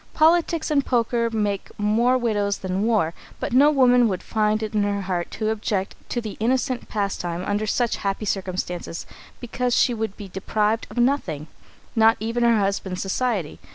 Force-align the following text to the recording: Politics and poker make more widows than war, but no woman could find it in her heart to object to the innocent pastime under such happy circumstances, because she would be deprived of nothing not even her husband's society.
Politics 0.15 0.71
and 0.71 0.83
poker 0.83 1.29
make 1.29 1.69
more 1.77 2.17
widows 2.17 2.57
than 2.57 2.81
war, 2.81 3.13
but 3.39 3.53
no 3.53 3.69
woman 3.69 4.09
could 4.09 4.23
find 4.23 4.63
it 4.63 4.73
in 4.73 4.81
her 4.81 5.01
heart 5.01 5.29
to 5.29 5.49
object 5.51 5.93
to 6.09 6.19
the 6.19 6.37
innocent 6.39 6.89
pastime 6.89 7.45
under 7.45 7.67
such 7.67 7.97
happy 7.97 8.25
circumstances, 8.25 9.05
because 9.39 9.75
she 9.75 9.93
would 9.93 10.17
be 10.17 10.27
deprived 10.27 10.87
of 10.89 10.97
nothing 10.97 11.45
not 11.95 12.17
even 12.19 12.41
her 12.43 12.57
husband's 12.57 12.99
society. 13.03 13.59